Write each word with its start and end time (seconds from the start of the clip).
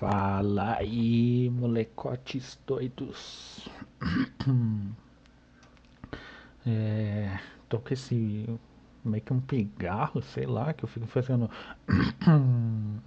Fala 0.00 0.78
aí, 0.78 1.50
molecotes 1.50 2.58
doidos. 2.66 3.68
É, 6.66 7.38
tô 7.70 7.78
com 7.78 7.94
esse 7.94 8.44
meio 9.02 9.22
que 9.22 9.32
um 9.32 9.40
pigarro, 9.40 10.20
sei 10.20 10.44
lá, 10.44 10.74
que 10.74 10.84
eu 10.84 10.88
fico 10.88 11.06
fazendo. 11.06 11.50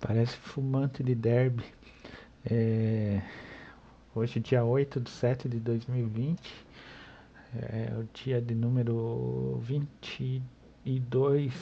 Parece 0.00 0.38
fumante 0.38 1.02
de 1.02 1.14
derby. 1.14 1.64
É, 2.50 3.20
hoje, 4.14 4.40
dia 4.40 4.64
8 4.64 5.00
de 5.00 5.10
7 5.10 5.50
de 5.50 5.60
2020, 5.60 6.40
é 7.54 7.92
o 7.98 8.08
dia 8.14 8.40
de 8.40 8.54
número 8.54 9.60
22 9.62 11.52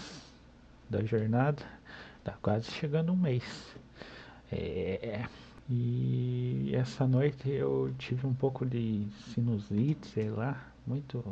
da 0.88 1.04
jornada. 1.04 1.61
Tá 2.27 2.34
quase 2.43 2.68
chegando 2.72 3.12
um 3.12 3.16
mês. 3.16 3.45
É, 4.50 5.27
e 5.70 6.73
essa 6.74 7.06
noite 7.06 7.48
eu 7.48 7.95
tive 7.98 8.27
um 8.27 8.34
pouco 8.34 8.66
de 8.66 9.06
sinusite, 9.33 10.09
sei 10.09 10.28
lá, 10.28 10.60
muito. 10.84 11.24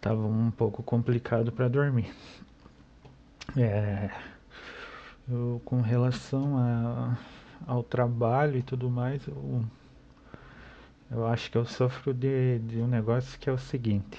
Tava 0.00 0.26
um 0.26 0.50
pouco 0.50 0.82
complicado 0.82 1.52
para 1.52 1.68
dormir. 1.68 2.10
É, 3.58 4.10
eu, 5.28 5.60
com 5.66 5.82
relação 5.82 6.56
a, 6.56 7.18
ao 7.66 7.82
trabalho 7.82 8.56
e 8.56 8.62
tudo 8.62 8.88
mais, 8.88 9.26
eu, 9.26 9.62
eu 11.10 11.26
acho 11.26 11.50
que 11.50 11.58
eu 11.58 11.66
sofro 11.66 12.14
de, 12.14 12.58
de 12.60 12.78
um 12.78 12.88
negócio 12.88 13.38
que 13.38 13.50
é 13.50 13.52
o 13.52 13.58
seguinte: 13.58 14.18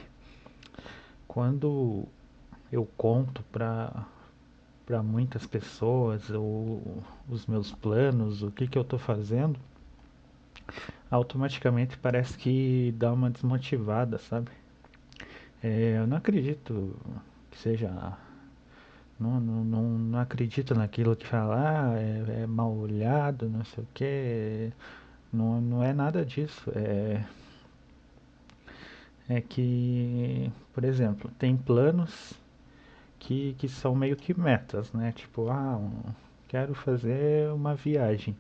quando 1.28 2.06
eu 2.72 2.86
conto 2.96 3.42
para 3.52 4.06
para 4.90 5.04
muitas 5.04 5.46
pessoas 5.46 6.32
ou 6.32 7.04
os 7.30 7.46
meus 7.46 7.72
planos, 7.72 8.42
o 8.42 8.50
que, 8.50 8.68
que 8.68 8.76
eu 8.76 8.82
estou 8.82 8.98
fazendo, 8.98 9.60
automaticamente 11.12 11.96
parece 11.96 12.36
que 12.36 12.92
dá 12.98 13.14
uma 13.14 13.30
desmotivada, 13.30 14.18
sabe? 14.18 14.50
É, 15.62 16.00
eu 16.00 16.08
não 16.08 16.18
acredito 16.18 16.96
que 17.52 17.58
seja. 17.60 18.18
Não, 19.20 19.40
não, 19.40 19.64
não, 19.64 19.84
não 19.84 20.20
acredito 20.20 20.74
naquilo 20.74 21.16
que 21.16 21.28
fala, 21.28 21.92
ah, 21.92 22.00
é, 22.00 22.42
é 22.42 22.48
mal 22.48 22.76
olhado, 22.76 23.48
não 23.48 23.64
sei 23.66 23.84
o 23.84 23.88
que. 23.94 24.72
Não, 25.32 25.62
não 25.62 25.84
é 25.84 25.94
nada 25.94 26.26
disso. 26.26 26.72
É, 26.76 27.24
é 29.30 29.40
que, 29.40 30.52
por 30.74 30.84
exemplo, 30.84 31.30
tem 31.38 31.56
planos 31.56 32.34
que, 33.20 33.54
que 33.60 33.68
são 33.68 33.96
meio 33.96 34.16
que 34.16 34.40
metas, 34.40 34.92
né? 34.94 35.12
Tipo, 35.12 35.50
ah, 35.50 35.78
um, 35.78 35.92
quero 36.48 36.74
fazer 36.74 37.52
uma 37.52 37.76
viagem. 37.76 38.36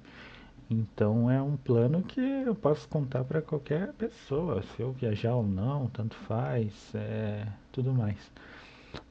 Então 0.70 1.30
é 1.32 1.42
um 1.42 1.58
plano 1.58 2.04
que 2.04 2.22
eu 2.22 2.56
posso 2.56 2.88
contar 2.88 3.24
para 3.24 3.42
qualquer 3.42 3.92
pessoa, 3.94 4.62
se 4.62 4.82
eu 4.82 4.92
viajar 4.92 5.36
ou 5.36 5.44
não, 5.44 5.88
tanto 5.88 6.16
faz, 6.16 6.94
é, 6.96 7.48
tudo 7.72 7.94
mais. 7.94 8.32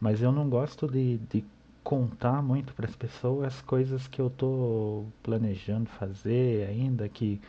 Mas 0.00 0.22
eu 0.22 0.32
não 0.32 0.48
gosto 0.48 0.88
de, 0.88 1.18
de 1.30 1.44
contar 1.82 2.42
muito 2.42 2.72
para 2.74 2.86
as 2.86 2.94
pessoas 2.94 3.60
coisas 3.62 4.06
que 4.06 4.20
eu 4.20 4.28
estou 4.28 5.06
planejando 5.22 5.88
fazer 5.90 6.68
ainda, 6.68 7.08
que, 7.08 7.40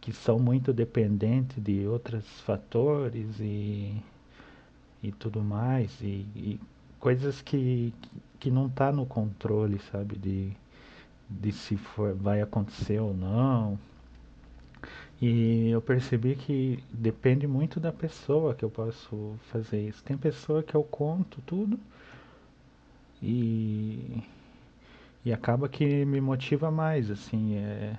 que 0.00 0.12
são 0.12 0.38
muito 0.38 0.72
dependentes 0.72 1.62
de 1.62 1.86
outros 1.86 2.24
fatores 2.42 3.38
e, 3.40 3.94
e 5.02 5.12
tudo 5.12 5.42
mais. 5.42 6.00
E, 6.00 6.26
e 6.36 6.60
coisas 7.00 7.40
que, 7.42 7.92
que 8.38 8.50
não 8.50 8.68
tá 8.68 8.92
no 8.92 9.06
controle, 9.06 9.78
sabe? 9.92 10.16
De, 10.16 10.52
de 11.28 11.52
se 11.52 11.76
for, 11.76 12.14
vai 12.14 12.40
acontecer 12.40 13.00
ou 13.00 13.14
não. 13.14 13.78
E 15.20 15.70
eu 15.70 15.82
percebi 15.82 16.36
que 16.36 16.82
depende 16.92 17.46
muito 17.46 17.80
da 17.80 17.92
pessoa 17.92 18.54
que 18.54 18.64
eu 18.64 18.70
posso 18.70 19.34
fazer 19.50 19.88
isso. 19.88 20.02
Tem 20.04 20.16
pessoa 20.16 20.62
que 20.62 20.74
eu 20.74 20.84
conto 20.84 21.40
tudo 21.44 21.78
e, 23.22 24.22
e 25.24 25.32
acaba 25.32 25.68
que 25.68 26.04
me 26.04 26.20
motiva 26.20 26.70
mais, 26.70 27.10
assim, 27.10 27.56
é, 27.56 27.96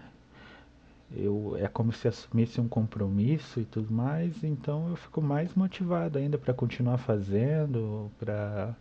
eu, 1.15 1.55
é 1.57 1.67
como 1.67 1.91
se 1.91 2.07
assumisse 2.07 2.61
um 2.61 2.67
compromisso 2.67 3.59
e 3.59 3.65
tudo 3.65 3.91
mais, 3.93 4.43
então 4.43 4.89
eu 4.89 4.95
fico 4.95 5.21
mais 5.21 5.53
motivado 5.55 6.17
ainda 6.17 6.37
para 6.37 6.53
continuar 6.53 6.97
fazendo, 6.97 8.11
para 8.19 8.75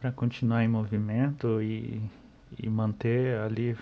para 0.00 0.12
continuar 0.12 0.62
em 0.62 0.68
movimento 0.68 1.60
e, 1.60 2.00
e 2.58 2.68
manter 2.68 3.38
ali, 3.40 3.76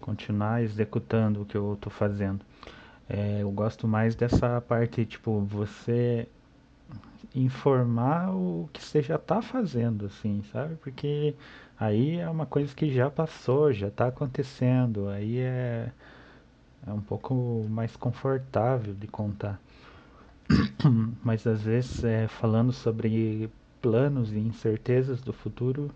continuar 0.00 0.62
executando 0.62 1.42
o 1.42 1.44
que 1.44 1.56
eu 1.56 1.74
estou 1.74 1.90
fazendo. 1.92 2.44
É, 3.08 3.42
eu 3.42 3.50
gosto 3.50 3.88
mais 3.88 4.14
dessa 4.14 4.60
parte, 4.60 5.04
tipo, 5.04 5.40
você 5.40 6.28
informar 7.34 8.34
o 8.34 8.68
que 8.72 8.82
você 8.82 9.02
já 9.02 9.16
está 9.16 9.42
fazendo, 9.42 10.06
assim, 10.06 10.42
sabe? 10.52 10.76
Porque 10.76 11.34
aí 11.78 12.16
é 12.18 12.28
uma 12.30 12.46
coisa 12.46 12.74
que 12.74 12.90
já 12.90 13.10
passou, 13.10 13.72
já 13.72 13.88
está 13.88 14.08
acontecendo, 14.08 15.08
aí 15.08 15.38
é 15.38 15.90
é 16.86 16.92
um 16.92 17.00
pouco 17.00 17.66
mais 17.68 17.96
confortável 17.96 18.94
de 18.94 19.06
contar. 19.06 19.60
Mas 21.22 21.46
às 21.46 21.62
vezes, 21.62 22.04
é, 22.04 22.26
falando 22.28 22.72
sobre 22.72 23.50
planos 23.80 24.32
e 24.32 24.38
incertezas 24.38 25.20
do 25.20 25.32
futuro, 25.32 25.90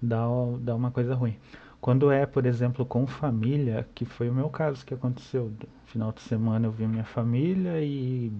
dá, 0.00 0.24
dá 0.60 0.74
uma 0.74 0.90
coisa 0.90 1.14
ruim. 1.14 1.36
Quando 1.80 2.12
é, 2.12 2.26
por 2.26 2.46
exemplo, 2.46 2.86
com 2.86 3.06
família, 3.06 3.88
que 3.94 4.04
foi 4.04 4.30
o 4.30 4.34
meu 4.34 4.48
caso 4.48 4.86
que 4.86 4.94
aconteceu. 4.94 5.50
No 5.50 5.68
final 5.86 6.12
de 6.12 6.20
semana 6.20 6.66
eu 6.66 6.70
vi 6.70 6.86
minha 6.86 7.04
família 7.04 7.80
e, 7.80 8.32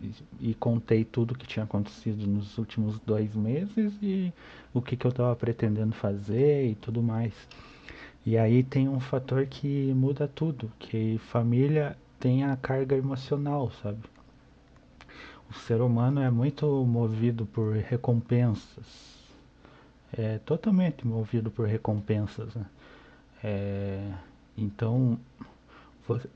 e, 0.00 0.12
e 0.40 0.54
contei 0.54 1.04
tudo 1.04 1.34
que 1.34 1.46
tinha 1.46 1.64
acontecido 1.64 2.26
nos 2.26 2.58
últimos 2.58 3.00
dois 3.00 3.34
meses 3.34 3.92
e 4.00 4.32
o 4.72 4.80
que, 4.80 4.96
que 4.96 5.04
eu 5.04 5.10
estava 5.10 5.34
pretendendo 5.34 5.94
fazer 5.96 6.70
e 6.70 6.74
tudo 6.76 7.02
mais. 7.02 7.34
E 8.24 8.36
aí 8.36 8.62
tem 8.62 8.88
um 8.88 9.00
fator 9.00 9.46
que 9.46 9.92
muda 9.94 10.28
tudo, 10.28 10.70
que 10.78 11.18
família 11.30 11.96
tem 12.18 12.44
a 12.44 12.56
carga 12.56 12.96
emocional, 12.96 13.70
sabe? 13.82 14.00
O 15.50 15.54
ser 15.54 15.80
humano 15.80 16.20
é 16.20 16.30
muito 16.30 16.66
movido 16.84 17.46
por 17.46 17.74
recompensas. 17.74 19.18
É 20.12 20.38
totalmente 20.38 21.06
movido 21.06 21.50
por 21.50 21.66
recompensas. 21.66 22.54
Né? 22.54 22.66
É, 23.42 24.12
então, 24.56 25.18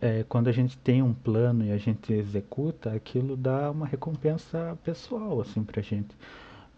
é, 0.01 0.25
quando 0.29 0.49
a 0.49 0.53
gente 0.53 0.77
tem 0.79 1.03
um 1.03 1.13
plano 1.13 1.65
e 1.65 1.71
a 1.71 1.77
gente 1.77 2.13
executa, 2.13 2.93
aquilo 2.93 3.37
dá 3.37 3.71
uma 3.71 3.87
recompensa 3.87 4.77
pessoal 4.83 5.41
assim 5.41 5.63
pra 5.63 5.83
gente. 5.83 6.15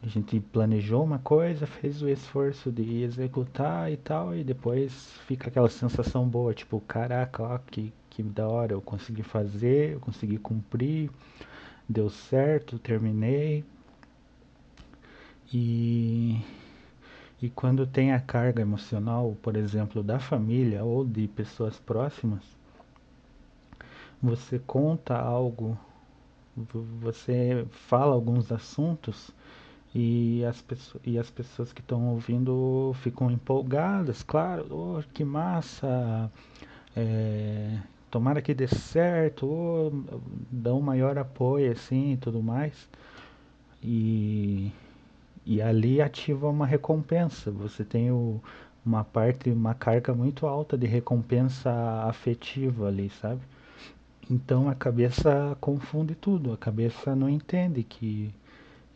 A 0.03 0.09
gente 0.09 0.39
planejou 0.39 1.03
uma 1.03 1.19
coisa, 1.19 1.67
fez 1.67 2.03
o 2.03 2.09
esforço 2.09 2.71
de 2.71 3.03
executar 3.03 3.91
e 3.91 3.97
tal, 3.97 4.35
e 4.35 4.45
depois 4.45 4.93
fica 5.27 5.49
aquela 5.49 5.69
sensação 5.69 6.29
boa, 6.29 6.55
tipo, 6.55 6.81
caraca, 6.81 7.43
ó, 7.43 7.59
que, 7.59 7.93
que 8.11 8.23
da 8.23 8.47
hora, 8.47 8.73
eu 8.73 8.81
consegui 8.81 9.23
fazer, 9.23 9.95
eu 9.95 10.01
consegui 10.01 10.39
cumprir, 10.39 11.11
deu 11.89 12.09
certo, 12.11 12.79
terminei. 12.79 13.65
E, 15.53 16.41
e 17.41 17.49
quando 17.51 17.87
tem 17.87 18.13
a 18.13 18.21
carga 18.21 18.63
emocional, 18.63 19.37
por 19.43 19.57
exemplo, 19.57 20.03
da 20.03 20.19
família 20.19 20.85
ou 20.85 21.05
de 21.05 21.27
pessoas 21.29 21.79
próximas, 21.79 22.43
você 24.23 24.59
conta 24.59 25.17
algo, 25.17 25.79
você 27.01 27.67
fala 27.71 28.15
alguns 28.15 28.51
assuntos 28.51 29.31
e 29.95 30.45
as, 30.45 30.61
pessoas, 30.61 31.03
e 31.07 31.19
as 31.19 31.31
pessoas 31.31 31.73
que 31.73 31.81
estão 31.81 32.09
ouvindo 32.09 32.95
ficam 33.03 33.31
empolgadas, 33.31 34.23
claro, 34.23 34.67
oh, 34.71 35.03
que 35.13 35.25
massa, 35.25 36.31
é, 36.95 37.79
tomara 38.11 38.43
que 38.43 38.55
dê 38.55 38.67
certo, 38.67 39.47
oh, 39.47 39.91
dão 40.51 40.81
maior 40.81 41.19
apoio 41.19 41.73
assim 41.73 42.13
e 42.13 42.17
tudo 42.17 42.43
mais. 42.43 42.89
E, 43.83 44.73
e 45.45 45.63
ali 45.63 46.01
ativa 46.03 46.49
uma 46.49 46.67
recompensa, 46.67 47.51
você 47.51 47.85
tem 47.85 48.11
o, 48.11 48.41
uma 48.85 49.05
parte, 49.05 49.51
uma 49.51 49.75
carga 49.75 50.15
muito 50.15 50.47
alta 50.47 50.77
de 50.79 50.87
recompensa 50.87 51.71
afetiva 52.05 52.89
ali, 52.89 53.11
sabe? 53.11 53.41
Então 54.31 54.69
a 54.69 54.75
cabeça 54.75 55.57
confunde 55.61 56.15
tudo, 56.15 56.53
a 56.53 56.57
cabeça 56.57 57.15
não 57.15 57.29
entende 57.29 57.83
que 57.83 58.33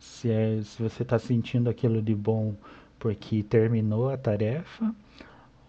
se, 0.01 0.31
é, 0.31 0.59
se 0.63 0.81
você 0.81 1.03
está 1.03 1.19
sentindo 1.19 1.69
aquilo 1.69 2.01
de 2.01 2.15
bom 2.15 2.55
porque 2.97 3.43
terminou 3.43 4.09
a 4.09 4.17
tarefa, 4.17 4.93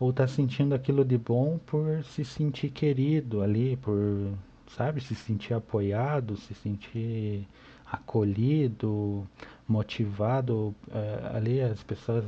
ou 0.01 0.11
está 0.11 0.27
sentindo 0.27 0.75
aquilo 0.75 1.05
de 1.05 1.19
bom 1.19 1.59
por 1.67 2.03
se 2.05 2.25
sentir 2.25 2.71
querido 2.71 3.43
ali, 3.43 3.77
por, 3.77 4.33
sabe, 4.75 5.01
se 5.03 5.15
sentir 5.15 5.53
apoiado, 5.55 6.37
se 6.37 6.55
sentir 6.55 7.47
acolhido, 7.87 9.27
motivado, 9.69 10.75
é, 10.91 11.37
ali 11.37 11.61
as 11.61 11.83
pessoas 11.83 12.25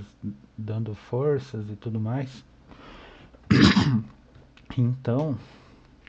dando 0.57 0.95
forças 0.95 1.69
e 1.71 1.77
tudo 1.77 1.99
mais. 1.99 2.45
Então, 4.77 5.39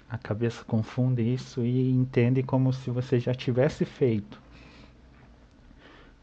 a 0.09 0.17
cabeça 0.17 0.63
confunde 0.63 1.21
isso 1.21 1.61
e 1.61 1.91
entende 1.91 2.41
como 2.41 2.73
se 2.73 2.89
você 2.89 3.19
já 3.19 3.31
tivesse 3.31 3.85
feito. 3.85 4.41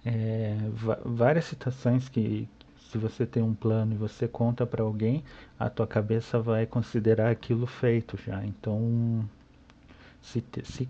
É, 0.05 0.57
várias 1.05 1.45
situações 1.45 2.09
que, 2.09 2.49
se 2.91 2.99
você 2.99 3.25
tem 3.27 3.43
um 3.43 3.55
plano 3.55 3.95
e 3.95 3.97
você 3.97 4.27
conta 4.29 4.67
para 4.67 4.83
alguém, 4.83 5.25
a 5.59 5.71
tua 5.71 5.87
cabeça 5.87 6.41
vai 6.41 6.67
considerar 6.67 7.31
aquilo 7.31 7.67
feito 7.67 8.17
já. 8.17 8.45
Então, 8.45 9.25
se, 10.21 10.45
se, 10.65 10.89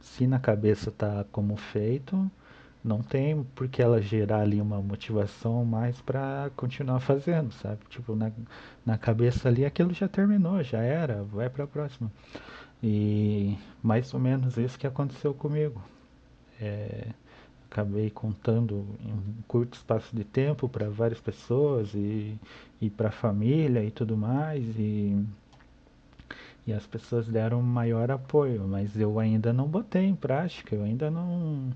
se 0.00 0.26
na 0.26 0.38
cabeça 0.38 0.90
tá 0.90 1.24
como 1.32 1.56
feito, 1.56 2.30
não 2.84 3.02
tem 3.02 3.42
por 3.54 3.68
que 3.68 3.82
ela 3.82 4.00
gerar 4.02 4.40
ali 4.42 4.60
uma 4.60 4.80
motivação 4.82 5.64
mais 5.64 6.00
para 6.02 6.50
continuar 6.56 7.00
fazendo, 7.00 7.52
sabe? 7.54 7.80
Tipo, 7.88 8.14
na, 8.14 8.30
na 8.84 8.98
cabeça 8.98 9.48
ali 9.48 9.64
aquilo 9.64 9.94
já 9.94 10.08
terminou, 10.08 10.62
já 10.62 10.80
era, 10.82 11.22
vai 11.24 11.48
para 11.48 11.64
a 11.64 11.66
próxima. 11.66 12.12
E 12.82 13.58
mais 13.82 14.12
ou 14.14 14.20
menos 14.20 14.56
isso 14.58 14.78
que 14.78 14.86
aconteceu 14.86 15.34
comigo. 15.34 15.82
É, 16.60 17.08
acabei 17.74 18.08
contando 18.08 18.86
em 19.04 19.12
um 19.12 19.34
curto 19.48 19.74
espaço 19.74 20.14
de 20.14 20.22
tempo 20.22 20.68
para 20.68 20.88
várias 20.88 21.20
pessoas 21.20 21.92
e, 21.92 22.38
e 22.80 22.88
para 22.88 23.08
a 23.08 23.12
família 23.12 23.82
e 23.82 23.90
tudo 23.90 24.16
mais. 24.16 24.64
E, 24.78 25.26
e 26.66 26.72
as 26.72 26.86
pessoas 26.86 27.26
deram 27.26 27.60
maior 27.60 28.10
apoio, 28.12 28.66
mas 28.68 28.98
eu 28.98 29.18
ainda 29.18 29.52
não 29.52 29.66
botei 29.66 30.04
em 30.04 30.14
prática, 30.14 30.74
eu 30.74 30.84
ainda 30.84 31.10
não 31.10 31.72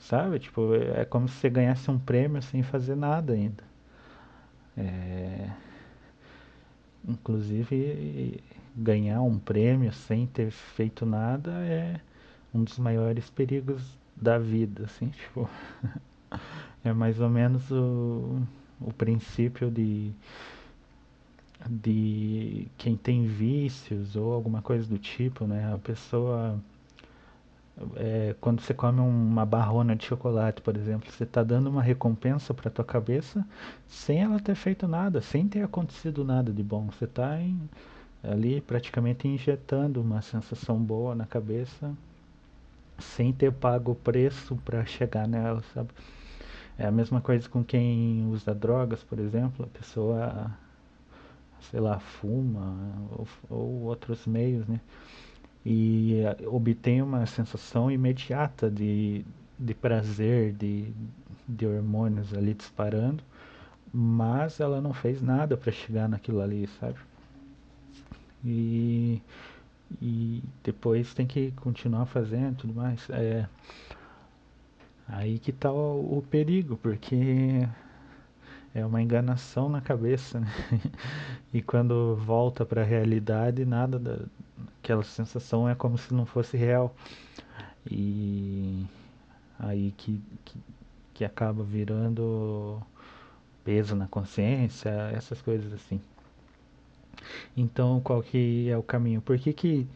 Sabe? 0.00 0.38
Tipo, 0.38 0.74
é 0.74 1.04
como 1.04 1.28
se 1.28 1.34
você 1.36 1.50
ganhasse 1.50 1.90
um 1.90 1.98
prêmio 1.98 2.42
sem 2.42 2.62
fazer 2.62 2.96
nada 2.96 3.34
ainda. 3.34 3.62
É... 4.76 5.50
Inclusive, 7.06 8.42
ganhar 8.74 9.22
um 9.22 9.38
prêmio 9.38 9.92
sem 9.92 10.26
ter 10.26 10.50
feito 10.50 11.04
nada 11.04 11.50
é 11.50 12.00
um 12.54 12.64
dos 12.64 12.78
maiores 12.78 13.28
perigos 13.30 13.99
da 14.20 14.38
vida, 14.38 14.84
assim, 14.84 15.08
tipo. 15.16 15.48
é 16.84 16.92
mais 16.92 17.20
ou 17.20 17.28
menos 17.28 17.70
o, 17.70 18.40
o 18.80 18.92
princípio 18.92 19.70
de 19.70 20.12
de 21.68 22.66
quem 22.78 22.96
tem 22.96 23.26
vícios 23.26 24.16
ou 24.16 24.32
alguma 24.32 24.62
coisa 24.62 24.88
do 24.88 24.98
tipo, 24.98 25.46
né? 25.46 25.72
A 25.74 25.78
pessoa 25.78 26.58
é, 27.96 28.34
quando 28.40 28.60
você 28.60 28.74
come 28.74 29.00
uma 29.00 29.46
barrona 29.46 29.96
de 29.96 30.04
chocolate, 30.04 30.60
por 30.60 30.76
exemplo, 30.76 31.10
você 31.10 31.24
está 31.24 31.42
dando 31.42 31.68
uma 31.70 31.82
recompensa 31.82 32.52
para 32.52 32.70
tua 32.70 32.84
cabeça 32.84 33.46
sem 33.88 34.22
ela 34.22 34.38
ter 34.38 34.54
feito 34.54 34.86
nada, 34.86 35.20
sem 35.20 35.48
ter 35.48 35.62
acontecido 35.62 36.24
nada 36.24 36.52
de 36.52 36.62
bom. 36.62 36.86
Você 36.86 37.04
está 37.06 37.38
ali 38.22 38.60
praticamente 38.60 39.26
injetando 39.26 40.00
uma 40.00 40.20
sensação 40.20 40.78
boa 40.78 41.14
na 41.14 41.26
cabeça 41.26 41.94
sem 43.00 43.32
ter 43.32 43.52
pago 43.52 43.92
o 43.92 43.94
preço 43.94 44.56
para 44.64 44.84
chegar 44.84 45.26
nela, 45.28 45.62
sabe? 45.74 45.90
É 46.78 46.86
a 46.86 46.90
mesma 46.90 47.20
coisa 47.20 47.48
com 47.48 47.64
quem 47.64 48.26
usa 48.30 48.54
drogas, 48.54 49.02
por 49.04 49.18
exemplo, 49.18 49.66
a 49.66 49.78
pessoa, 49.78 50.50
sei 51.70 51.80
lá, 51.80 51.98
fuma 52.00 52.76
ou, 53.10 53.28
ou 53.50 53.82
outros 53.82 54.26
meios, 54.26 54.66
né? 54.66 54.80
e 55.64 56.20
eh, 56.20 56.36
obtém 56.46 57.02
uma 57.02 57.26
sensação 57.26 57.90
imediata 57.90 58.70
de, 58.70 59.24
de 59.58 59.74
prazer, 59.74 60.52
de, 60.54 60.92
de 61.48 61.66
hormônios 61.66 62.32
ali 62.34 62.54
disparando, 62.54 63.22
mas 63.92 64.60
ela 64.60 64.80
não 64.80 64.92
fez 64.92 65.20
nada 65.20 65.56
para 65.56 65.72
chegar 65.72 66.08
naquilo 66.08 66.40
ali, 66.40 66.66
sabe? 66.78 66.96
E, 68.44 69.20
e 70.00 70.42
depois 70.62 71.14
tem 71.14 71.26
que 71.26 71.50
continuar 71.52 72.06
fazendo 72.06 72.56
tudo 72.58 72.74
mais. 72.74 73.08
É, 73.10 73.48
aí 75.08 75.38
que 75.38 75.52
tá 75.52 75.72
o, 75.72 76.18
o 76.18 76.22
perigo, 76.22 76.76
porque 76.76 77.66
é 78.74 78.84
uma 78.84 79.02
enganação 79.02 79.68
na 79.68 79.80
cabeça, 79.80 80.40
né? 80.40 80.48
e 81.52 81.60
quando 81.62 82.16
volta 82.16 82.64
para 82.64 82.82
a 82.82 82.84
realidade, 82.84 83.64
nada 83.64 83.98
da, 83.98 84.18
aquela 84.82 85.02
sensação 85.02 85.68
é 85.68 85.74
como 85.74 85.98
se 85.98 86.14
não 86.14 86.24
fosse 86.26 86.56
real. 86.56 86.94
E 87.90 88.86
aí 89.58 89.92
que, 89.96 90.20
que, 90.44 90.58
que 91.14 91.24
acaba 91.24 91.62
virando 91.64 92.80
peso 93.64 93.94
na 93.94 94.06
consciência, 94.06 94.90
essas 95.12 95.40
coisas 95.42 95.72
assim. 95.72 96.00
Então, 97.56 98.00
qual 98.00 98.22
que 98.22 98.68
é 98.68 98.76
o 98.76 98.82
caminho? 98.82 99.20
Por 99.20 99.38
que 99.38 99.52
que 99.52 99.88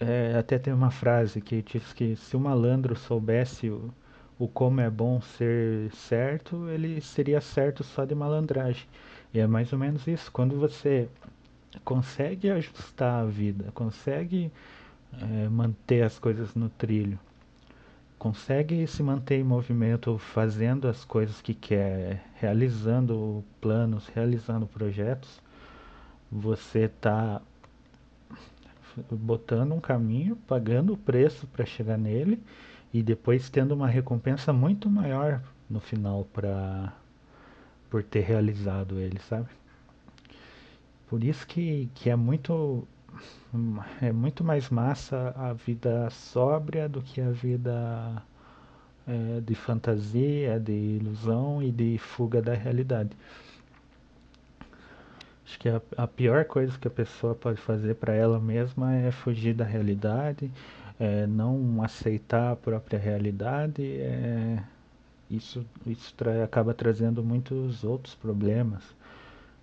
é, 0.00 0.36
até 0.36 0.58
tem 0.58 0.72
uma 0.72 0.90
frase 0.90 1.40
que 1.40 1.62
diz 1.62 1.92
que 1.92 2.16
se 2.16 2.36
o 2.36 2.40
malandro 2.40 2.96
soubesse 2.96 3.70
o, 3.70 3.92
o 4.38 4.48
como 4.48 4.80
é 4.80 4.90
bom 4.90 5.20
ser 5.20 5.90
certo, 5.92 6.68
ele 6.68 7.00
seria 7.00 7.40
certo 7.40 7.84
só 7.84 8.04
de 8.04 8.14
malandragem. 8.14 8.86
E 9.32 9.38
é 9.38 9.46
mais 9.46 9.72
ou 9.72 9.78
menos 9.78 10.06
isso. 10.06 10.30
Quando 10.32 10.58
você 10.58 11.08
consegue 11.84 12.50
ajustar 12.50 13.22
a 13.22 13.24
vida, 13.24 13.70
consegue 13.72 14.52
é, 15.20 15.48
manter 15.48 16.02
as 16.02 16.18
coisas 16.18 16.54
no 16.54 16.68
trilho, 16.68 17.18
consegue 18.18 18.86
se 18.86 19.02
manter 19.02 19.36
em 19.36 19.44
movimento 19.44 20.18
fazendo 20.18 20.88
as 20.88 21.04
coisas 21.04 21.40
que 21.40 21.54
quer, 21.54 22.24
realizando 22.34 23.44
planos, 23.60 24.08
realizando 24.08 24.66
projetos, 24.66 25.40
você 26.32 26.84
está 26.84 27.42
botando 29.10 29.72
um 29.72 29.80
caminho, 29.80 30.36
pagando 30.48 30.94
o 30.94 30.96
preço 30.96 31.46
para 31.46 31.66
chegar 31.66 31.98
nele 31.98 32.42
e 32.92 33.02
depois 33.02 33.50
tendo 33.50 33.72
uma 33.74 33.86
recompensa 33.86 34.52
muito 34.52 34.88
maior 34.88 35.42
no 35.68 35.78
final 35.80 36.24
para 36.32 36.92
por 37.90 38.02
ter 38.02 38.20
realizado 38.20 38.98
ele, 38.98 39.18
sabe? 39.20 39.48
Por 41.06 41.22
isso 41.22 41.46
que, 41.46 41.90
que 41.94 42.08
é 42.08 42.16
muito 42.16 42.88
é 44.00 44.10
muito 44.10 44.42
mais 44.42 44.70
massa 44.70 45.34
a 45.36 45.52
vida 45.52 46.08
sóbria 46.08 46.88
do 46.88 47.02
que 47.02 47.20
a 47.20 47.30
vida 47.30 48.22
é, 49.06 49.40
de 49.40 49.54
fantasia, 49.54 50.58
de 50.58 50.72
ilusão 50.72 51.62
e 51.62 51.70
de 51.70 51.98
fuga 51.98 52.40
da 52.40 52.54
realidade. 52.54 53.10
Acho 55.52 55.58
que 55.58 55.68
a, 55.68 55.82
a 55.98 56.06
pior 56.06 56.46
coisa 56.46 56.78
que 56.78 56.88
a 56.88 56.90
pessoa 56.90 57.34
pode 57.34 57.60
fazer 57.60 57.96
para 57.96 58.14
ela 58.14 58.40
mesma 58.40 58.94
é 58.94 59.10
fugir 59.12 59.52
da 59.52 59.64
realidade, 59.64 60.50
é, 60.98 61.26
não 61.26 61.82
aceitar 61.82 62.52
a 62.52 62.56
própria 62.56 62.98
realidade. 62.98 63.82
É, 64.00 64.62
isso 65.30 65.66
isso 65.86 66.14
tra 66.14 66.42
acaba 66.44 66.72
trazendo 66.72 67.22
muitos 67.22 67.84
outros 67.84 68.14
problemas. 68.14 68.82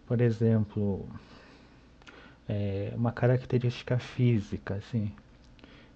Por 0.08 0.22
exemplo, 0.22 1.08
é, 2.48 2.91
uma 2.96 3.12
característica 3.12 3.98
física, 4.00 4.75
assim. 4.75 5.12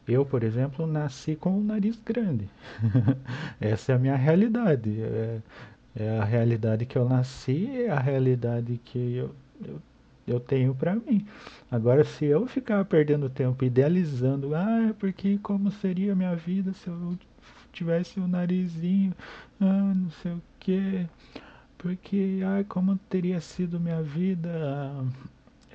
Eu, 0.07 0.25
por 0.25 0.43
exemplo, 0.43 0.85
nasci 0.87 1.35
com 1.35 1.57
o 1.59 1.63
nariz 1.63 1.99
grande. 2.05 2.49
Essa 3.59 3.93
é 3.93 3.95
a 3.95 3.99
minha 3.99 4.15
realidade. 4.15 5.01
É, 5.01 5.39
é, 5.95 6.19
a 6.19 6.23
realidade 6.25 6.85
que 6.85 6.97
eu 6.97 7.07
nasci, 7.07 7.83
é 7.83 7.89
a 7.89 7.99
realidade 7.99 8.79
que 8.83 9.15
eu, 9.17 9.35
eu, 9.67 9.81
eu 10.27 10.39
tenho 10.39 10.73
para 10.75 10.95
mim. 10.95 11.25
Agora, 11.71 12.03
se 12.03 12.25
eu 12.25 12.47
ficar 12.47 12.83
perdendo 12.85 13.29
tempo 13.29 13.63
idealizando, 13.65 14.55
ah, 14.55 14.93
porque 14.99 15.37
como 15.39 15.71
seria 15.71 16.13
a 16.13 16.15
minha 16.15 16.35
vida 16.35 16.73
se 16.73 16.87
eu 16.87 17.17
tivesse 17.71 18.19
o 18.19 18.23
um 18.23 18.27
narizinho, 18.27 19.13
ah, 19.59 19.93
não 19.95 20.11
sei 20.11 20.31
o 20.33 20.41
quê, 20.59 21.07
porque, 21.77 22.39
ah, 22.45 22.63
como 22.67 22.97
teria 23.09 23.41
sido 23.41 23.79
minha 23.79 24.01
vida 24.01 24.49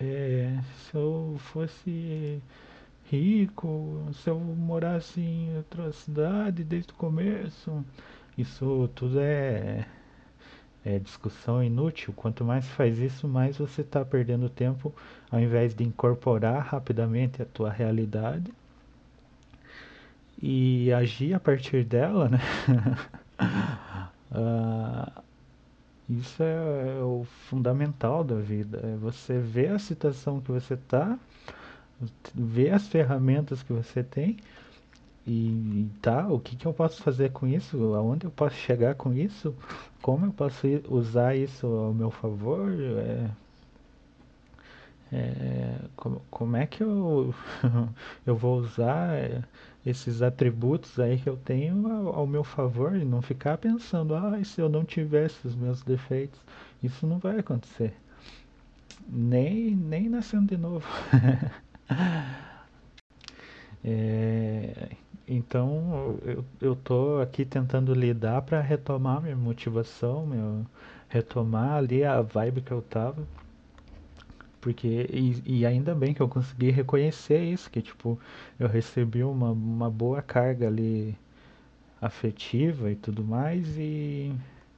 é, 0.00 0.58
se 0.76 0.94
eu 0.96 1.36
fosse 1.38 2.40
rico, 3.10 4.06
se 4.12 4.30
eu 4.30 4.38
morasse 4.38 5.20
em 5.20 5.56
outra 5.56 5.92
cidade 5.92 6.62
desde 6.64 6.92
o 6.92 6.94
começo, 6.94 7.84
isso 8.36 8.88
tudo 8.94 9.18
é, 9.20 9.86
é 10.88 10.98
discussão 10.98 11.62
inútil. 11.62 12.12
Quanto 12.16 12.44
mais 12.44 12.66
faz 12.68 12.98
isso, 12.98 13.28
mais 13.28 13.58
você 13.58 13.82
está 13.82 14.04
perdendo 14.04 14.48
tempo 14.48 14.94
ao 15.30 15.38
invés 15.38 15.74
de 15.74 15.84
incorporar 15.84 16.62
rapidamente 16.64 17.42
a 17.42 17.44
tua 17.44 17.70
realidade 17.70 18.52
e 20.40 20.92
agir 20.92 21.34
a 21.34 21.40
partir 21.40 21.84
dela, 21.84 22.28
né? 22.28 22.38
uh, 24.30 25.22
Isso 26.08 26.42
é, 26.42 26.98
é 26.98 27.02
o 27.02 27.26
fundamental 27.50 28.24
da 28.24 28.36
vida. 28.36 28.80
É 28.82 28.96
você 28.96 29.38
ver 29.38 29.72
a 29.72 29.78
situação 29.78 30.40
que 30.40 30.50
você 30.50 30.72
está, 30.72 31.18
ver 32.34 32.72
as 32.72 32.88
ferramentas 32.88 33.62
que 33.62 33.72
você 33.74 34.02
tem 34.02 34.38
e 35.30 35.86
tá, 36.00 36.26
o 36.28 36.40
que, 36.40 36.56
que 36.56 36.66
eu 36.66 36.72
posso 36.72 37.02
fazer 37.02 37.30
com 37.32 37.46
isso? 37.46 37.94
Aonde 37.94 38.26
eu 38.26 38.30
posso 38.30 38.56
chegar 38.56 38.94
com 38.94 39.12
isso? 39.12 39.54
Como 40.00 40.26
eu 40.26 40.32
posso 40.32 40.66
usar 40.88 41.36
isso 41.36 41.66
ao 41.66 41.92
meu 41.92 42.10
favor? 42.10 42.70
É, 45.12 45.78
como, 45.96 46.22
como 46.30 46.56
é 46.56 46.66
que 46.66 46.82
eu, 46.82 47.34
eu 48.26 48.36
vou 48.36 48.58
usar 48.58 49.14
eh, 49.16 49.42
esses 49.84 50.20
atributos 50.22 50.98
aí 51.00 51.18
que 51.18 51.28
eu 51.28 51.36
tenho 51.36 51.90
ao, 51.90 52.20
ao 52.20 52.26
meu 52.26 52.44
favor 52.44 52.94
e 52.96 53.04
não 53.04 53.22
ficar 53.22 53.56
pensando, 53.58 54.14
ah, 54.14 54.42
se 54.44 54.60
eu 54.60 54.68
não 54.68 54.84
tivesse 54.84 55.46
os 55.46 55.54
meus 55.54 55.82
defeitos, 55.82 56.40
isso 56.82 57.06
não 57.06 57.18
vai 57.18 57.38
acontecer. 57.38 57.94
Nem, 59.08 59.74
nem 59.74 60.08
nascendo 60.08 60.46
de 60.46 60.56
novo. 60.56 60.86
é, 63.84 64.88
então 65.28 66.18
eu, 66.24 66.44
eu 66.60 66.76
tô 66.76 67.20
aqui 67.20 67.44
tentando 67.44 67.92
lidar 67.94 68.42
para 68.42 68.60
retomar 68.60 69.22
minha 69.22 69.36
motivação, 69.36 70.26
meu, 70.26 70.64
retomar 71.08 71.74
ali 71.74 72.04
a 72.04 72.22
vibe 72.22 72.62
que 72.62 72.72
eu 72.72 72.82
tava. 72.82 73.26
Porque, 74.60 75.08
e, 75.12 75.60
e, 75.60 75.66
ainda 75.66 75.94
bem 75.94 76.12
que 76.12 76.20
eu 76.20 76.28
consegui 76.28 76.70
reconhecer 76.70 77.42
isso, 77.42 77.70
que 77.70 77.80
tipo, 77.80 78.18
eu 78.58 78.68
recebi 78.68 79.22
uma, 79.22 79.52
uma 79.52 79.90
boa 79.90 80.20
carga 80.20 80.66
ali 80.66 81.16
afetiva 82.00 82.90
e 82.90 82.96
tudo 82.96 83.24
mais, 83.24 83.76
e, 83.78 84.34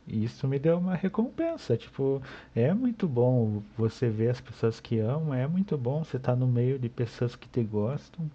e 0.06 0.24
isso 0.24 0.46
me 0.46 0.58
deu 0.58 0.78
uma 0.78 0.94
recompensa. 0.94 1.76
Tipo, 1.76 2.22
é 2.54 2.74
muito 2.74 3.08
bom 3.08 3.62
você 3.76 4.08
ver 4.10 4.30
as 4.30 4.40
pessoas 4.40 4.80
que 4.80 4.98
amam, 4.98 5.34
é 5.34 5.46
muito 5.46 5.78
bom 5.78 6.04
você 6.04 6.18
estar 6.18 6.32
tá 6.32 6.38
no 6.38 6.46
meio 6.46 6.78
de 6.78 6.88
pessoas 6.88 7.34
que 7.34 7.48
te 7.48 7.62
gostam. 7.62 8.30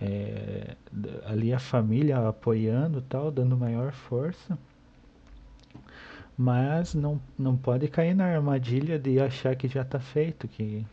É, 0.00 0.76
ali 1.26 1.52
a 1.52 1.58
família 1.58 2.26
apoiando 2.28 3.02
tal, 3.02 3.30
dando 3.30 3.56
maior 3.56 3.92
força 3.92 4.58
mas 6.36 6.94
não, 6.94 7.20
não 7.38 7.54
pode 7.54 7.86
cair 7.88 8.14
na 8.14 8.24
armadilha 8.24 8.98
de 8.98 9.20
achar 9.20 9.54
que 9.54 9.68
já 9.68 9.82
está 9.82 10.00
feito, 10.00 10.48
que, 10.48 10.86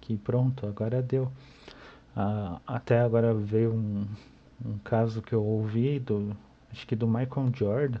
que 0.00 0.16
pronto, 0.16 0.66
agora 0.66 1.02
deu. 1.02 1.30
Ah, 2.16 2.60
até 2.66 3.00
agora 3.00 3.34
veio 3.34 3.74
um, 3.74 4.06
um 4.64 4.78
caso 4.78 5.20
que 5.22 5.34
eu 5.34 5.44
ouvi, 5.44 6.00
do, 6.00 6.34
acho 6.72 6.86
que 6.86 6.96
do 6.96 7.06
Michael 7.06 7.52
Jordan, 7.54 8.00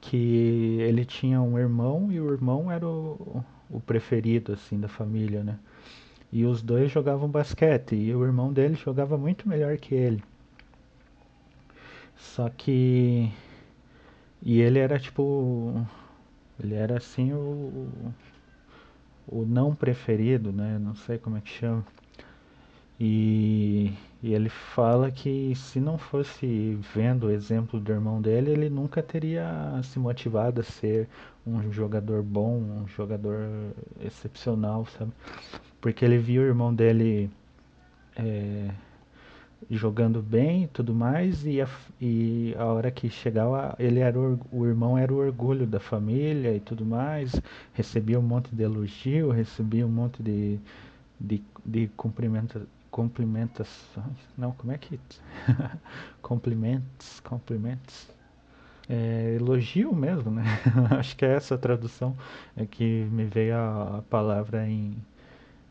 que 0.00 0.78
ele 0.80 1.04
tinha 1.04 1.40
um 1.40 1.58
irmão 1.58 2.10
e 2.10 2.20
o 2.20 2.32
irmão 2.32 2.70
era 2.70 2.86
o, 2.86 3.44
o 3.70 3.80
preferido 3.80 4.52
assim 4.52 4.78
da 4.80 4.88
família, 4.88 5.44
né? 5.44 5.58
E 6.32 6.44
os 6.44 6.62
dois 6.62 6.90
jogavam 6.90 7.28
basquete 7.28 7.94
e 7.94 8.14
o 8.14 8.24
irmão 8.24 8.52
dele 8.52 8.74
jogava 8.74 9.18
muito 9.18 9.48
melhor 9.48 9.76
que 9.76 9.94
ele. 9.94 10.22
Só 12.16 12.48
que 12.48 13.30
e 14.44 14.60
ele 14.60 14.78
era 14.78 14.98
tipo. 14.98 15.86
Ele 16.62 16.74
era 16.74 16.96
assim 16.96 17.32
o. 17.32 18.12
O 19.26 19.44
não 19.46 19.74
preferido, 19.74 20.52
né? 20.52 20.78
Não 20.78 20.94
sei 20.94 21.16
como 21.16 21.36
é 21.36 21.40
que 21.40 21.48
chama. 21.50 21.84
E, 23.04 23.92
e 24.22 24.32
ele 24.32 24.48
fala 24.48 25.10
que 25.10 25.56
se 25.56 25.80
não 25.80 25.98
fosse 25.98 26.78
vendo 26.94 27.26
o 27.26 27.30
exemplo 27.32 27.80
do 27.80 27.90
irmão 27.90 28.22
dele, 28.22 28.52
ele 28.52 28.70
nunca 28.70 29.02
teria 29.02 29.44
se 29.82 29.98
motivado 29.98 30.60
a 30.60 30.64
ser 30.64 31.08
um 31.44 31.72
jogador 31.72 32.22
bom, 32.22 32.58
um 32.58 32.86
jogador 32.86 33.74
excepcional, 34.00 34.86
sabe? 34.86 35.10
Porque 35.80 36.04
ele 36.04 36.16
viu 36.16 36.42
o 36.42 36.46
irmão 36.46 36.72
dele. 36.72 37.28
É, 38.16 38.70
jogando 39.70 40.20
bem 40.20 40.64
e 40.64 40.66
tudo 40.68 40.94
mais, 40.94 41.46
e 41.46 41.60
a, 41.60 41.68
e 42.00 42.54
a 42.58 42.64
hora 42.66 42.90
que 42.90 43.08
chegava, 43.08 43.74
ele 43.78 44.00
era 44.00 44.18
o, 44.18 44.38
o 44.52 44.66
irmão 44.66 44.98
era 44.98 45.12
o 45.12 45.18
orgulho 45.18 45.66
da 45.66 45.80
família 45.80 46.54
e 46.54 46.60
tudo 46.60 46.84
mais, 46.84 47.32
recebia 47.72 48.18
um 48.18 48.22
monte 48.22 48.54
de 48.54 48.62
elogio, 48.62 49.30
recebia 49.30 49.86
um 49.86 49.90
monte 49.90 50.22
de, 50.22 50.58
de, 51.18 51.42
de 51.64 51.88
cumprimentações, 52.92 54.16
não, 54.38 54.52
como 54.52 54.72
é 54.72 54.78
que... 54.78 55.00
cumprimentos, 56.22 57.18
cumprimentos, 57.20 58.08
é, 58.88 59.36
elogio 59.40 59.92
mesmo, 59.92 60.30
né? 60.30 60.44
Acho 60.96 61.16
que 61.16 61.24
é 61.24 61.34
essa 61.34 61.56
a 61.56 61.58
tradução 61.58 62.16
é 62.56 62.64
que 62.64 63.08
me 63.10 63.24
veio 63.24 63.56
a, 63.56 63.98
a 63.98 64.02
palavra 64.02 64.68
em, 64.68 64.96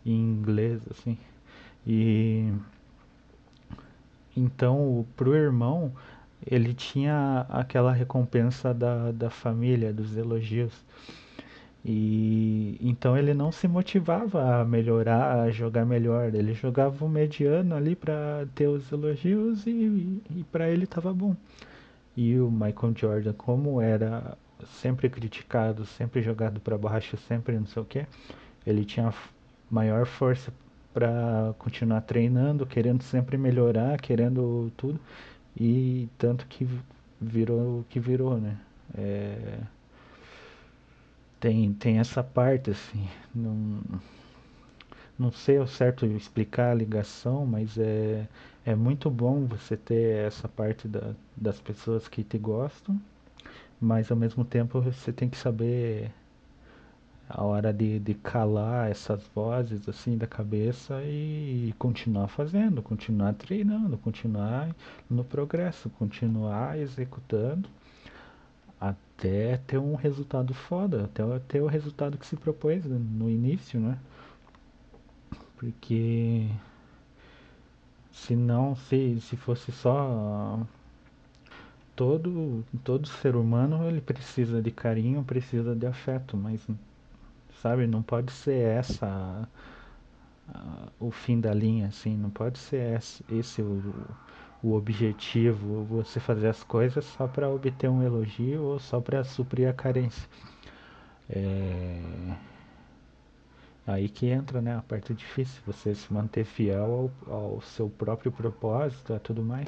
em 0.06 0.20
inglês, 0.20 0.82
assim, 0.90 1.18
e 1.88 2.52
então, 4.36 5.06
para 5.16 5.30
o 5.30 5.36
irmão, 5.36 5.94
ele 6.46 6.74
tinha 6.74 7.46
aquela 7.50 7.92
recompensa 7.92 8.74
da, 8.74 9.12
da 9.12 9.30
família, 9.30 9.94
dos 9.94 10.16
elogios. 10.16 10.74
E 11.84 12.78
então 12.80 13.18
ele 13.18 13.34
não 13.34 13.52
se 13.52 13.68
motivava 13.68 14.62
a 14.62 14.66
melhorar, 14.66 15.42
a 15.42 15.52
jogar 15.52 15.86
melhor. 15.86 16.34
Ele 16.34 16.54
jogava 16.54 17.04
o 17.04 17.10
mediano 17.10 17.76
ali 17.76 17.96
para 17.96 18.48
ter 18.56 18.68
os 18.68 18.92
elogios 18.92 19.66
e, 19.66 20.22
e 20.36 20.46
para 20.52 20.70
ele 20.70 20.84
estava 20.84 21.14
bom. 21.14 21.36
E 22.16 22.38
o 22.40 22.52
Michael 22.52 22.94
Jordan, 22.96 23.34
como 23.34 23.82
era 23.82 24.38
sempre 24.82 25.10
criticado, 25.10 25.86
sempre 25.86 26.22
jogado 26.22 26.60
para 26.60 26.78
baixo, 26.78 27.18
sempre 27.18 27.58
não 27.58 27.66
sei 27.66 27.82
o 27.82 27.86
que, 27.86 28.06
ele 28.66 28.86
tinha 28.86 29.14
maior 29.70 30.06
força 30.06 30.54
para 30.94 31.54
continuar 31.58 32.02
treinando, 32.02 32.66
querendo 32.66 33.02
sempre 33.04 33.38
melhorar, 33.38 34.00
querendo 34.00 34.72
tudo. 34.78 35.00
E 35.60 36.08
tanto 36.18 36.46
que 36.48 36.68
virou 37.20 37.80
o 37.80 37.86
que 37.90 38.00
virou, 38.00 38.38
né? 38.38 38.58
É... 38.98 39.60
Tem, 41.42 41.74
tem 41.74 41.98
essa 42.00 42.24
parte, 42.24 42.70
assim, 42.72 43.06
não, 43.36 43.82
não 45.18 45.32
sei 45.32 45.58
ao 45.58 45.68
certo 45.68 46.06
explicar 46.06 46.72
a 46.72 46.74
ligação, 46.76 47.46
mas 47.46 47.78
é, 47.78 48.28
é 48.66 48.76
muito 48.76 49.10
bom 49.10 49.46
você 49.46 49.76
ter 49.76 50.26
essa 50.28 50.48
parte 50.48 50.88
da, 50.88 51.14
das 51.36 51.60
pessoas 51.60 52.08
que 52.08 52.24
te 52.24 52.38
gostam, 52.38 53.02
mas 53.80 54.12
ao 54.12 54.18
mesmo 54.18 54.46
tempo 54.46 54.80
você 54.82 55.12
tem 55.12 55.30
que 55.30 55.38
saber 55.38 56.12
a 57.28 57.44
hora 57.44 57.74
de, 57.74 58.00
de 58.00 58.14
calar 58.14 58.92
essas 58.92 59.24
vozes 59.34 59.90
assim 59.90 60.18
da 60.18 60.28
cabeça 60.28 61.02
e 61.04 61.74
continuar 61.80 62.28
fazendo, 62.28 62.84
continuar 62.84 63.34
treinando, 63.34 63.98
continuar 63.98 64.76
no 65.10 65.24
progresso, 65.24 65.90
continuar 65.90 66.78
executando 66.78 67.68
até 68.82 69.58
ter 69.68 69.78
um 69.78 69.96
resultado 69.96 70.54
foda, 70.54 71.06
até 71.06 71.24
ter 71.48 71.62
o 71.62 71.68
resultado 71.68 72.18
que 72.18 72.26
se 72.26 72.36
propôs 72.36 72.84
no 72.86 73.30
início, 73.30 73.80
né? 73.80 74.00
Porque 75.58 76.50
se 78.12 78.36
não, 78.36 78.76
se, 78.76 79.22
se 79.22 79.38
fosse 79.38 79.72
só 79.72 80.60
todo 81.96 82.66
todo 82.84 83.08
ser 83.08 83.36
humano 83.36 83.88
ele 83.88 84.02
precisa 84.02 84.62
de 84.62 84.72
carinho, 84.72 85.24
precisa 85.24 85.76
de 85.76 85.86
afeto, 85.86 86.36
mas 86.36 86.66
sabe? 87.62 87.86
Não 87.88 88.02
pode 88.02 88.32
ser 88.32 88.60
essa 88.60 89.48
o 91.00 91.12
fim 91.12 91.40
da 91.40 91.54
linha, 91.54 91.88
assim, 91.88 92.18
não 92.18 92.30
pode 92.30 92.60
ser 92.60 92.98
esse, 92.98 93.24
esse 93.32 93.62
o, 93.62 93.82
o 94.64 94.74
objetivo, 94.74 95.84
você 95.86 96.20
fazer 96.20 96.48
as 96.48 96.64
coisas 96.64 97.06
só 97.06 97.28
para 97.28 97.50
obter 97.50 97.90
um 97.90 98.04
elogio 98.04 98.62
ou 98.64 98.80
só 98.80 99.02
para 99.02 99.24
suprir 99.24 99.68
a 99.68 99.74
carência. 99.74 100.28
É... 101.30 102.00
Aí 103.88 104.08
que 104.08 104.28
entra 104.28 104.62
né, 104.62 104.78
a 104.78 104.82
parte 104.82 105.14
difícil, 105.14 105.62
você 105.66 105.96
se 105.96 106.14
manter 106.14 106.46
fiel 106.46 107.12
ao, 107.28 107.34
ao 107.34 107.62
seu 107.62 107.90
próprio 107.90 108.32
propósito 108.32 109.14
e 109.14 109.20
tudo 109.20 109.42
mais. 109.42 109.68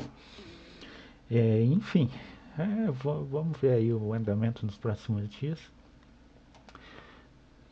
É, 1.31 1.63
enfim, 1.63 2.12
é, 2.57 2.91
vamos 2.91 3.57
ver 3.59 3.73
aí 3.73 3.91
o 3.91 4.13
andamento 4.13 4.65
nos 4.65 4.77
próximos 4.77 5.27
dias. 5.29 5.59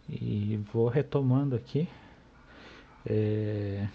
E 0.09 0.59
vou 0.73 0.87
retomando 0.89 1.55
aqui. 1.55 1.87
É, 3.05 3.87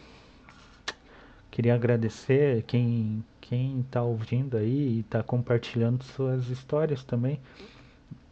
queria 1.56 1.74
agradecer 1.74 2.64
quem 2.64 3.24
quem 3.40 3.80
está 3.80 4.02
ouvindo 4.02 4.58
aí 4.58 4.96
e 4.96 5.00
está 5.00 5.22
compartilhando 5.22 6.04
suas 6.04 6.50
histórias 6.50 7.02
também, 7.02 7.40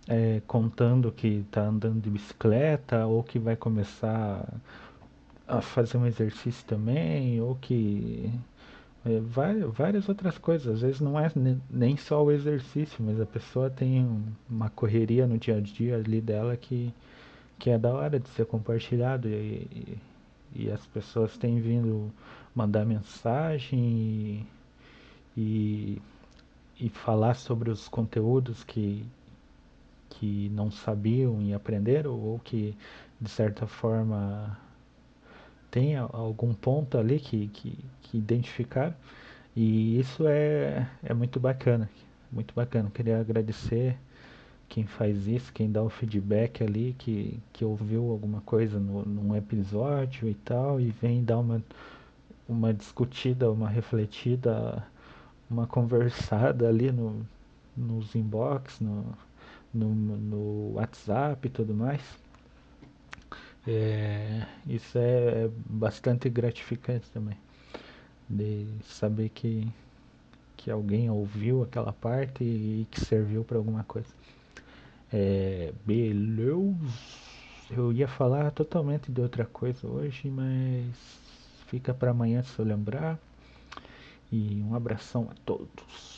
é, 0.07 0.43
contando 0.47 1.11
que 1.11 1.29
está 1.39 1.63
andando 1.63 2.03
de 2.03 2.11
bicicleta 2.11 3.07
ou 3.07 3.23
que 3.23 3.39
vai 3.39 3.57
começar 3.57 4.47
a 5.49 5.63
fazer 5.63 5.97
um 5.97 6.05
exercício 6.05 6.67
também, 6.67 7.41
ou 7.41 7.55
que 7.55 8.31
é, 9.07 9.21
várias 9.73 10.07
outras 10.07 10.37
coisas. 10.37 10.75
Às 10.75 10.81
vezes 10.83 11.01
não 11.01 11.19
é 11.19 11.33
nem 11.71 11.97
só 11.97 12.23
o 12.23 12.31
exercício, 12.31 13.03
mas 13.03 13.19
a 13.19 13.27
pessoa 13.27 13.71
tem 13.71 14.07
uma 14.51 14.69
correria 14.69 15.27
no 15.27 15.39
dia 15.39 15.57
a 15.57 15.61
dia 15.61 15.97
ali 15.97 16.21
dela 16.21 16.59
que 16.59 16.93
que 17.59 17.71
é 17.71 17.79
da 17.79 17.91
hora 17.95 18.21
de 18.21 18.29
ser 18.31 18.45
compartilhado 18.45 19.29
e, 19.29 19.97
e, 20.55 20.71
as 20.71 20.85
pessoas 20.87 21.39
têm 21.39 21.61
vindo 21.61 22.13
mandar 22.55 22.85
mensagem 22.85 23.81
e, 23.81 24.47
e, 25.37 26.03
e 26.81 26.89
falar 26.89 27.35
sobre 27.35 27.71
os 27.71 27.89
conteúdos 27.89 28.63
que, 28.65 29.05
que 30.11 30.49
não 30.51 30.71
sabiam 30.71 31.43
e 31.43 31.53
aprenderam 31.53 32.13
ou 32.13 32.39
que 32.39 32.77
de 33.21 33.29
certa 33.29 33.67
forma 33.67 34.57
tem 35.71 35.97
algum 35.97 36.55
ponto 36.55 36.97
ali 36.97 37.19
que, 37.19 37.49
que, 37.49 37.77
que 38.03 38.19
identificaram. 38.19 38.95
E 39.57 39.99
isso 39.99 40.27
é, 40.27 40.89
é 41.03 41.13
muito 41.15 41.41
bacana, 41.41 41.91
muito 42.31 42.55
bacana. 42.55 42.91
Queria 42.91 43.21
agradecer 43.21 43.97
quem 44.69 44.87
faz 44.87 45.27
isso, 45.27 45.53
quem 45.53 45.71
dá 45.71 45.83
o 45.83 45.89
feedback 45.89 46.63
ali, 46.63 46.95
que, 46.99 47.39
que 47.53 47.65
ouviu 47.65 48.11
alguma 48.11 48.41
coisa 48.41 48.79
no, 48.79 49.05
num 49.05 49.37
episódio 49.37 50.29
e 50.29 50.35
tal, 50.35 50.81
e 50.81 50.91
vem 50.91 51.25
dar 51.25 51.39
uma, 51.39 51.63
uma 52.49 52.73
discutida, 52.73 53.51
uma 53.51 53.69
refletida, 53.69 54.87
uma 55.51 55.67
conversada 55.67 56.69
ali 56.69 56.91
no, 56.93 57.27
nos 57.77 58.15
inbox, 58.15 58.81
no, 58.81 59.05
no, 59.73 59.95
no 59.95 60.73
WhatsApp 60.75 61.47
e 61.47 61.51
tudo 61.51 61.75
mais. 61.75 62.03
É, 63.67 64.47
isso 64.67 64.99
é, 64.99 65.45
é 65.45 65.51
bastante 65.67 66.29
gratificante 66.29 67.11
também, 67.11 67.37
de 68.29 68.67
saber 68.83 69.31
que, 69.31 69.67
que 70.57 70.71
alguém 70.71 71.09
ouviu 71.09 71.63
aquela 71.63 71.93
parte 71.93 72.45
e 72.45 72.87
que 72.91 73.01
serviu 73.01 73.43
para 73.43 73.57
alguma 73.57 73.83
coisa. 73.85 74.09
É, 75.13 75.73
beleza. 75.87 76.75
Eu 77.71 77.93
ia 77.93 78.07
falar 78.07 78.51
totalmente 78.51 79.11
de 79.11 79.21
outra 79.21 79.47
coisa 79.47 79.87
hoje, 79.87 80.29
mas 80.29 81.24
fica 81.67 81.93
para 81.95 82.11
amanhã 82.11 82.43
se 82.43 82.59
eu 82.59 82.65
lembrar. 82.65 83.19
E 84.33 84.63
um 84.63 84.75
abração 84.75 85.29
a 85.31 85.35
todos. 85.45 86.14